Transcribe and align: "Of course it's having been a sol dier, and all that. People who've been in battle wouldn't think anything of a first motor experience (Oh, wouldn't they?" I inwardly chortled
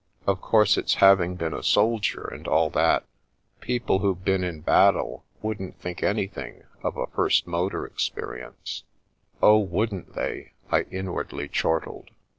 "Of 0.25 0.41
course 0.41 0.77
it's 0.79 0.95
having 0.95 1.35
been 1.35 1.53
a 1.53 1.61
sol 1.61 1.99
dier, 1.99 2.23
and 2.23 2.47
all 2.47 2.71
that. 2.71 3.05
People 3.59 3.99
who've 3.99 4.25
been 4.25 4.43
in 4.43 4.61
battle 4.61 5.25
wouldn't 5.43 5.79
think 5.79 6.01
anything 6.01 6.63
of 6.81 6.97
a 6.97 7.05
first 7.05 7.45
motor 7.45 7.85
experience 7.85 8.83
(Oh, 9.43 9.59
wouldn't 9.59 10.15
they?" 10.15 10.53
I 10.71 10.85
inwardly 10.89 11.47
chortled 11.49 12.09